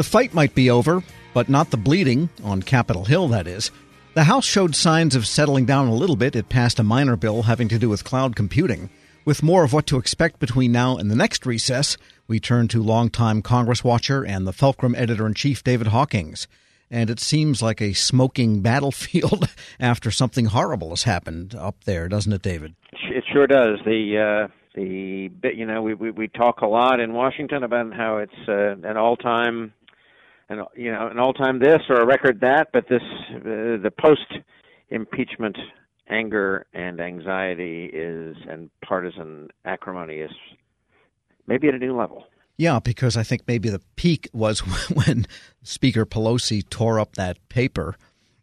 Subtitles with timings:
[0.00, 1.02] The fight might be over,
[1.34, 3.70] but not the bleeding, on Capitol Hill, that is.
[4.14, 6.34] The House showed signs of settling down a little bit.
[6.34, 8.88] It passed a minor bill having to do with cloud computing.
[9.26, 12.82] With more of what to expect between now and the next recess, we turn to
[12.82, 16.48] longtime Congress watcher and the Fulcrum editor in chief, David Hawkings.
[16.90, 22.32] And it seems like a smoking battlefield after something horrible has happened up there, doesn't
[22.32, 22.74] it, David?
[23.10, 23.80] It sure does.
[23.84, 28.16] The uh, the you know we, we we talk a lot in Washington about how
[28.16, 29.74] it's uh, an all time
[30.50, 33.02] an you know an all time this or a record that, but this
[33.34, 33.40] uh,
[33.82, 34.34] the post
[34.90, 35.56] impeachment
[36.10, 40.32] anger and anxiety is and partisan acrimony is
[41.46, 42.26] maybe at a new level.
[42.58, 44.60] Yeah, because I think maybe the peak was
[44.90, 45.26] when
[45.62, 47.96] Speaker Pelosi tore up that paper,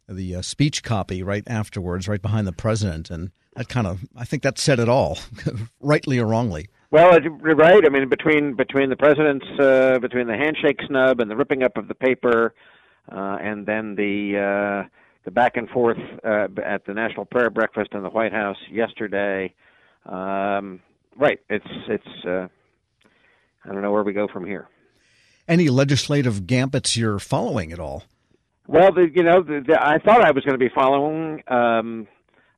[0.10, 4.24] the uh, speech copy, right afterwards, right behind the president, and that kind of I
[4.24, 5.20] think that said it all,
[5.82, 6.70] rightly or wrongly.
[6.90, 7.86] Well, right.
[7.86, 11.76] I mean, between between the president's uh, between the handshake snub and the ripping up
[11.76, 12.54] of the paper,
[13.12, 14.90] uh, and then the uh,
[15.26, 19.54] the back and forth uh, at the National Prayer Breakfast in the White House yesterday.
[20.06, 20.80] Um,
[21.18, 21.40] right.
[21.50, 22.26] It's it's.
[22.26, 22.48] Uh,
[23.66, 24.70] I don't know where we go from here.
[25.48, 28.04] Any legislative gambits you're following at all?
[28.68, 32.08] Well, the, you know, the, the, I thought I was going to be following um,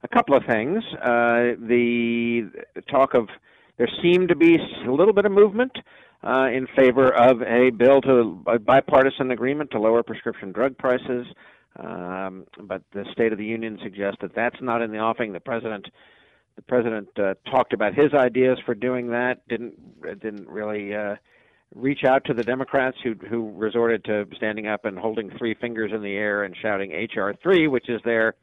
[0.03, 0.83] a couple of things.
[0.95, 2.49] Uh, the
[2.89, 3.27] talk of
[3.79, 5.71] there seemed to be a little bit of movement
[6.21, 11.25] uh, in favor of a bill to a bipartisan agreement to lower prescription drug prices.
[11.79, 15.31] Um, but the State of the Union suggests that that's not in the offing.
[15.31, 15.87] The president,
[16.57, 19.47] the president uh, talked about his ideas for doing that.
[19.47, 19.75] Didn't
[20.19, 21.15] didn't really uh,
[21.73, 25.91] reach out to the Democrats who who resorted to standing up and holding three fingers
[25.93, 28.33] in the air and shouting HR three, which is their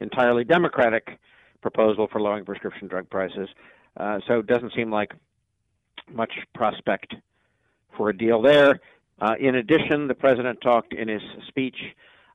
[0.00, 1.18] entirely Democratic
[1.62, 3.48] proposal for lowering prescription drug prices.
[3.96, 5.12] Uh, so it doesn't seem like
[6.10, 7.14] much prospect
[7.96, 8.80] for a deal there.
[9.20, 11.76] Uh, in addition, the president talked in his speech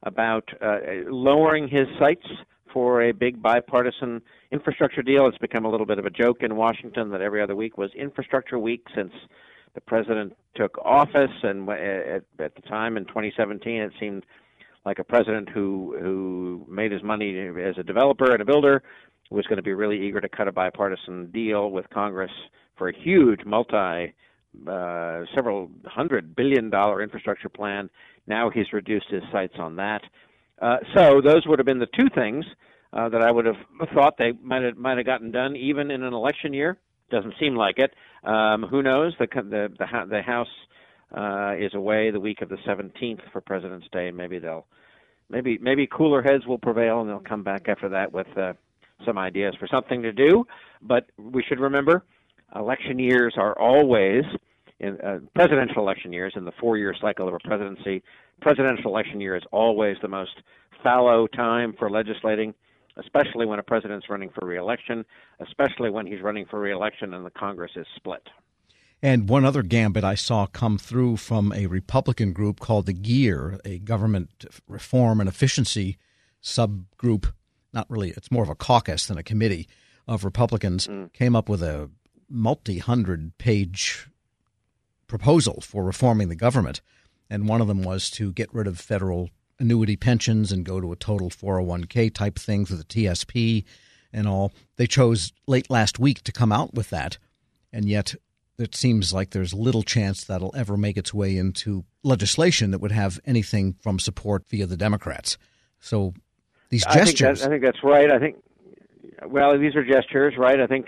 [0.04, 2.26] about uh, lowering his sights
[2.72, 5.28] for a big bipartisan infrastructure deal.
[5.28, 7.92] It's become a little bit of a joke in Washington that every other week was
[7.94, 9.12] infrastructure week since
[9.73, 14.26] the president took office, and at, at the time in 2017, it seemed
[14.86, 18.82] like a president who who made his money as a developer and a builder
[19.30, 22.32] was going to be really eager to cut a bipartisan deal with Congress
[22.77, 24.14] for a huge multi
[24.67, 27.89] uh, several hundred billion dollar infrastructure plan.
[28.26, 30.02] Now he's reduced his sights on that.
[30.61, 32.45] Uh, so those would have been the two things
[32.93, 33.58] uh, that I would have
[33.93, 36.77] thought they might have might have gotten done even in an election year.
[37.11, 37.93] Doesn't seem like it.
[38.27, 39.14] Um, who knows?
[39.20, 40.48] The the the, the House
[41.16, 44.11] uh, is away the week of the 17th for President's Day.
[44.11, 44.66] Maybe they'll
[45.30, 48.54] maybe maybe cooler heads will prevail and they'll come back after that with uh,
[49.06, 50.46] some ideas for something to do.
[50.82, 52.04] But we should remember,
[52.56, 54.24] election years are always
[54.80, 58.04] in uh, presidential election years in the four-year cycle of a presidency.
[58.42, 60.42] Presidential election year is always the most
[60.84, 62.54] fallow time for legislating,
[62.98, 65.04] especially when a president's running for reelection,
[65.40, 68.22] especially when he's running for reelection and the Congress is split.
[69.02, 73.60] And one other gambit I saw come through from a Republican group called the GEAR,
[73.64, 75.98] a government reform and efficiency
[76.42, 77.32] subgroup
[77.73, 79.67] not really, it's more of a caucus than a committee
[80.08, 81.11] of Republicans, mm.
[81.14, 81.89] came up with a
[82.30, 84.08] multi hundred page
[85.08, 86.82] proposal for reforming the government.
[87.30, 89.30] And one of them was to get rid of federal
[89.60, 93.64] annuity pensions and go to a total 401k type thing for the TSP
[94.14, 94.54] and all.
[94.78, 97.17] They chose late last week to come out with that.
[97.73, 98.16] And yet
[98.58, 102.92] it seems like there's little chance that'll ever make its way into legislation that would
[102.92, 105.38] have anything from support via the Democrats.
[105.80, 106.14] So
[106.70, 107.00] these gestures.
[107.00, 108.11] I think, that, I think that's right.
[108.11, 108.36] I think,
[109.28, 110.60] well, these are gestures, right?
[110.60, 110.88] I think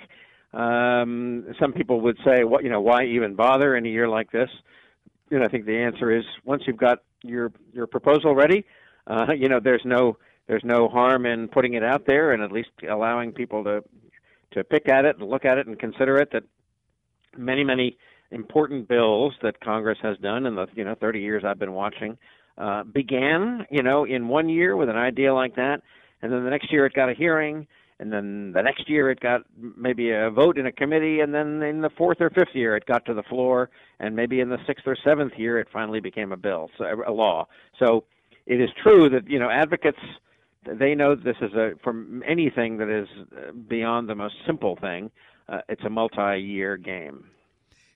[0.53, 2.81] um, some people would say, "What you know?
[2.81, 4.49] Why even bother in a year like this?"
[5.31, 8.65] Know, I think the answer is once you've got your your proposal ready,
[9.07, 10.17] uh, you know, there's no
[10.47, 13.83] there's no harm in putting it out there and at least allowing people to
[14.51, 16.31] to pick at it and look at it and consider it.
[16.31, 16.43] That
[17.37, 17.97] many many
[18.31, 22.17] important bills that Congress has done in the you know 30 years I've been watching
[22.59, 25.81] uh, began, you know, in one year with an idea like that,
[26.21, 27.65] and then the next year it got a hearing,
[27.99, 29.41] and then the next year it got
[29.77, 32.85] maybe a vote in a committee, and then in the fourth or fifth year it
[32.85, 33.69] got to the floor,
[33.99, 37.11] and maybe in the sixth or seventh year it finally became a bill, so a
[37.11, 37.47] law.
[37.79, 38.03] So
[38.45, 39.99] it is true that you know advocates
[40.65, 43.07] they know this is a from anything that is
[43.67, 45.11] beyond the most simple thing.
[45.47, 47.25] Uh, it's a multi-year game.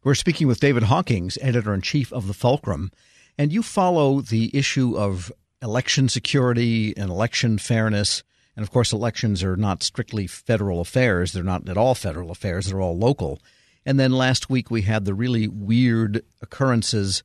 [0.03, 2.91] We're speaking with David Hawkings, editor in chief of the Fulcrum.
[3.37, 5.31] And you follow the issue of
[5.61, 8.23] election security and election fairness.
[8.55, 11.31] And of course, elections are not strictly federal affairs.
[11.31, 13.39] They're not at all federal affairs, they're all local.
[13.85, 17.23] And then last week we had the really weird occurrences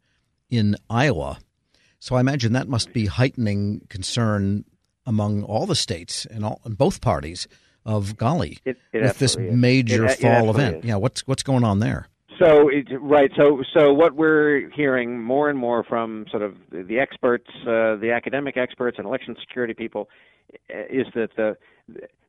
[0.51, 1.39] in Iowa
[2.01, 4.65] So I imagine that must be heightening concern
[5.07, 7.49] among all the states and all and both parties
[7.85, 9.55] of golly it, it with this is.
[9.55, 10.79] major it, fall event.
[10.79, 10.85] Is.
[10.85, 12.09] Yeah, what's what's going on there?
[12.39, 16.99] So it, right, so so what we're hearing more and more from sort of the
[16.99, 20.09] experts, uh, the academic experts, and election security people,
[20.73, 21.57] uh, is that the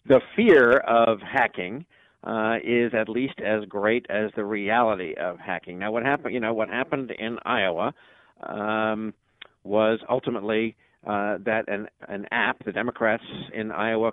[0.07, 1.85] the fear of hacking
[2.23, 5.77] uh, is at least as great as the reality of hacking.
[5.77, 6.33] Now, what happened?
[6.33, 7.93] You know, what happened in Iowa
[8.47, 9.13] um,
[9.63, 10.75] was ultimately
[11.07, 13.23] uh, that an an app, the Democrats
[13.53, 14.11] in Iowa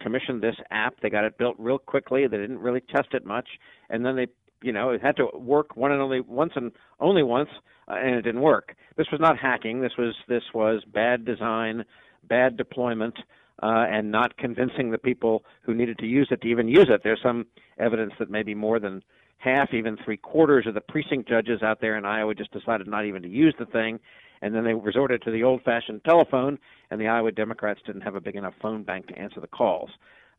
[0.00, 0.94] commissioned this app.
[1.02, 2.26] They got it built real quickly.
[2.26, 3.48] They didn't really test it much,
[3.90, 4.28] and then they,
[4.62, 7.50] you know, it had to work one and only once and only once,
[7.88, 8.74] uh, and it didn't work.
[8.96, 9.80] This was not hacking.
[9.80, 11.84] This was this was bad design,
[12.28, 13.14] bad deployment.
[13.60, 17.00] Uh, and not convincing the people who needed to use it to even use it.
[17.02, 17.44] There's some
[17.76, 19.02] evidence that maybe more than
[19.38, 23.04] half, even three quarters of the precinct judges out there in Iowa just decided not
[23.04, 23.98] even to use the thing
[24.42, 26.58] and then they resorted to the old-fashioned telephone,
[26.90, 29.90] and the Iowa Democrats didn't have a big enough phone bank to answer the calls.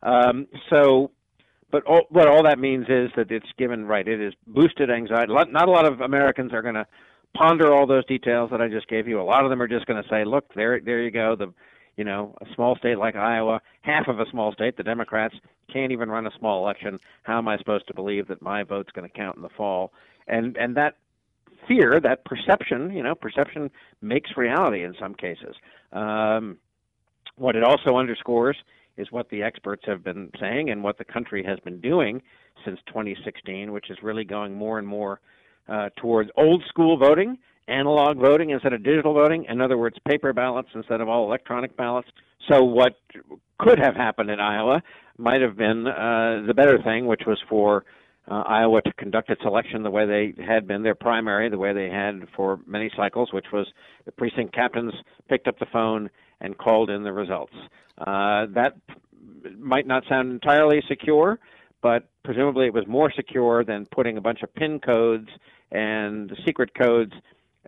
[0.02, 1.10] Um, so,
[1.70, 4.06] but all, what all that means is that it's given right.
[4.06, 5.32] It is boosted anxiety.
[5.32, 6.86] Not a lot of Americans are going to
[7.34, 9.20] ponder all those details that I just gave you.
[9.20, 11.52] A lot of them are just going to say, "Look, there, there you go." The
[11.96, 15.34] you know, a small state like Iowa, half of a small state, the Democrats
[15.70, 16.98] can't even run a small election.
[17.24, 19.92] How am I supposed to believe that my vote's going to count in the fall?
[20.26, 20.96] And and that
[21.68, 23.70] fear, that perception, you know, perception
[24.00, 25.54] makes reality in some cases.
[25.92, 26.58] Um,
[27.36, 28.56] what it also underscores
[28.96, 32.20] is what the experts have been saying and what the country has been doing
[32.64, 35.20] since 2016, which is really going more and more
[35.68, 37.38] uh, towards old school voting,
[37.68, 39.44] analog voting instead of digital voting.
[39.48, 42.08] In other words, paper ballots instead of all electronic ballots.
[42.48, 42.94] So, what
[43.58, 44.82] could have happened in Iowa
[45.18, 47.84] might have been uh, the better thing, which was for
[48.28, 51.72] uh, Iowa to conduct its election the way they had been their primary, the way
[51.72, 53.66] they had for many cycles, which was
[54.04, 54.92] the precinct captains
[55.28, 57.54] picked up the phone and called in the results.
[57.98, 58.76] Uh, that
[59.58, 61.38] might not sound entirely secure,
[61.82, 65.28] but presumably it was more secure than putting a bunch of PIN codes
[65.72, 67.12] and secret codes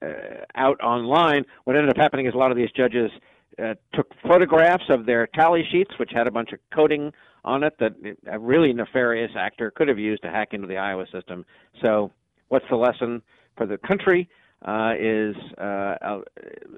[0.00, 0.06] uh,
[0.54, 1.44] out online.
[1.64, 3.10] What ended up happening is a lot of these judges
[3.58, 7.12] uh, took photographs of their tally sheets, which had a bunch of coding
[7.44, 7.92] on it that
[8.30, 11.44] a really nefarious actor could have used to hack into the Iowa system.
[11.80, 12.12] So,
[12.48, 13.22] what's the lesson
[13.56, 14.28] for the country?
[14.64, 16.20] Uh, is uh,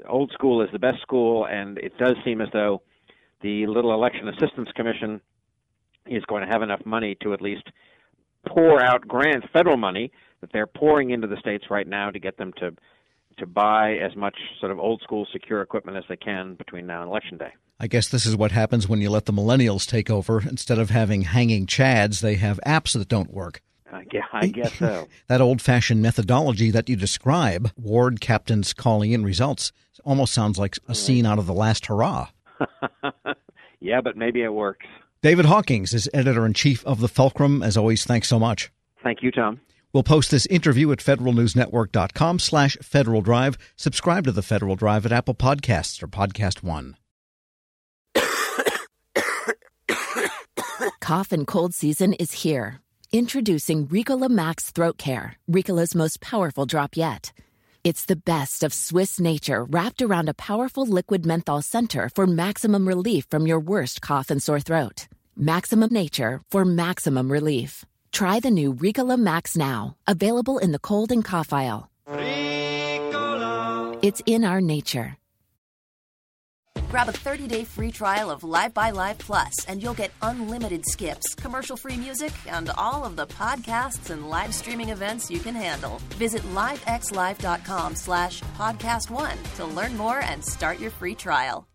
[0.09, 2.81] old school is the best school, and it does seem as though
[3.43, 5.21] the Little Election Assistance Commission
[6.07, 7.65] is going to have enough money to at least
[8.49, 10.11] pour out grants, federal money,
[10.41, 12.71] that they're pouring into the states right now to get them to
[13.39, 17.03] to buy as much sort of old school secure equipment as they can between now
[17.03, 17.53] and election day.
[17.81, 20.41] I guess this is what happens when you let the millennials take over.
[20.41, 23.61] Instead of having hanging chads, they have apps that don't work.
[23.93, 25.09] I guess, I guess so.
[25.29, 29.73] that old fashioned methodology that you describe, ward captains calling in results,
[30.05, 30.93] almost sounds like a mm-hmm.
[30.95, 32.29] scene out of The Last Hurrah.
[33.81, 34.87] yeah, but maybe it works.
[35.23, 37.63] David Hawkings is editor in chief of the Fulcrum.
[37.63, 38.71] As always, thanks so much.
[39.03, 39.61] Thank you, Tom.
[39.95, 43.57] We'll post this interview at federalnewsnetwork.com slash Federal Drive.
[43.77, 46.97] Subscribe to the Federal Drive at Apple Podcasts or Podcast One.
[51.01, 52.81] Cough and cold season is here.
[53.13, 57.33] Introducing Ricola Max Throat Care, Ricola's most powerful drop yet.
[57.85, 62.89] It's the best of Swiss nature wrapped around a powerful liquid menthol center for maximum
[62.89, 65.07] relief from your worst cough and sore throat.
[65.37, 67.85] Maximum nature for maximum relief.
[68.15, 71.91] Try the new Ricola Max now, available in the cold and cough aisle.
[72.07, 73.99] Ricola.
[74.03, 75.17] It's in our nature.
[76.91, 82.33] Grab a 30-day free trial of LiveXLive Plus, and you'll get unlimited skips, commercial-free music,
[82.47, 86.01] and all of the podcasts and live streaming events you can handle.
[86.11, 91.67] Visit livexlive.com slash podcast one to learn more and start your free trial.